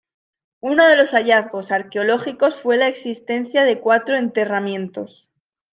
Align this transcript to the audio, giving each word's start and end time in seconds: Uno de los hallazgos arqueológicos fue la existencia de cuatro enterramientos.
Uno 0.61 0.87
de 0.87 0.95
los 0.97 1.11
hallazgos 1.11 1.71
arqueológicos 1.71 2.55
fue 2.55 2.75
la 2.75 2.87
existencia 2.87 3.65
de 3.65 3.79
cuatro 3.81 4.17
enterramientos. 4.17 5.27